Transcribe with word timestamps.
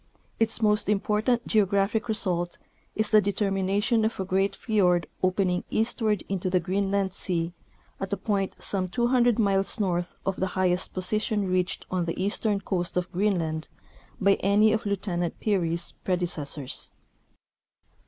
Its 0.39 0.63
most 0.63 0.89
important 0.89 1.45
geographic 1.45 2.07
result 2.07 2.57
is 2.95 3.11
the 3.11 3.21
determination 3.21 4.03
of 4.03 4.19
a 4.19 4.25
great 4.25 4.55
fiord 4.55 5.05
opening 5.21 5.63
eastward 5.69 6.23
into 6.27 6.49
the 6.49 6.59
Greenland 6.59 7.13
sea 7.13 7.53
at 7.99 8.11
a 8.11 8.17
point 8.17 8.55
some 8.57 8.87
200 8.87 9.37
miles 9.37 9.79
north 9.79 10.15
of 10.25 10.37
the 10.37 10.47
highest 10.57 10.95
position 10.95 11.47
reached 11.47 11.85
on 11.91 12.05
the 12.05 12.19
eastern 12.19 12.59
coast 12.59 12.97
of 12.97 13.11
Greenland 13.11 13.67
by 14.19 14.37
any 14.39 14.73
of 14.73 14.87
Lieutenant 14.87 15.39
Peary's 15.39 15.91
predecessors. 16.03 16.93
206 16.93 16.93
Notes. 16.93 16.93